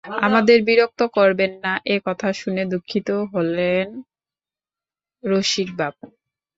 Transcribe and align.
আমাদের 0.27 0.57
বিরক্ত 0.67 1.01
করবেন 1.17 1.51
না 1.63 1.73
এ 1.85 1.97
কথা 2.07 2.27
শুনে 2.33 2.63
দুঃখিত 2.65 3.09
হলেম 3.33 3.87
রসিকবাবু! 5.23 6.05